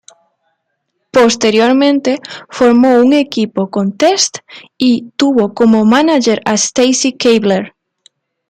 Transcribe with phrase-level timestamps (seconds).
[1.11, 2.19] Posteriormente,
[2.49, 4.39] formó un equipo con Test
[4.75, 7.75] y tuvo como manager a Stacy Keibler.